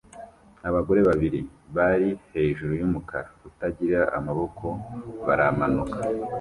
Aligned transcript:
Abagore 0.69 0.99
babiri 1.09 1.39
bari 1.75 2.09
hejuru 2.33 2.71
yumukara 2.79 3.29
utagira 3.49 4.01
amaboko 4.17 4.65
baramanuka 5.25 5.97